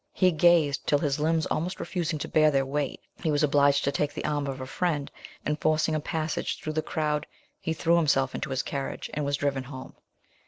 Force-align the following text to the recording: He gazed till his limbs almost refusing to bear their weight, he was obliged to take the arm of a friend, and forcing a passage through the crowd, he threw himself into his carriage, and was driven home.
He 0.13 0.31
gazed 0.31 0.87
till 0.87 0.97
his 0.97 1.19
limbs 1.19 1.45
almost 1.45 1.79
refusing 1.79 2.17
to 2.17 2.27
bear 2.27 2.49
their 2.49 2.65
weight, 2.65 2.99
he 3.21 3.29
was 3.29 3.43
obliged 3.43 3.83
to 3.83 3.91
take 3.91 4.11
the 4.11 4.25
arm 4.25 4.47
of 4.47 4.59
a 4.59 4.65
friend, 4.65 5.11
and 5.45 5.61
forcing 5.61 5.93
a 5.93 5.99
passage 5.99 6.59
through 6.59 6.73
the 6.73 6.81
crowd, 6.81 7.27
he 7.59 7.71
threw 7.73 7.97
himself 7.97 8.33
into 8.33 8.49
his 8.49 8.63
carriage, 8.63 9.11
and 9.13 9.25
was 9.25 9.37
driven 9.37 9.65
home. 9.65 9.93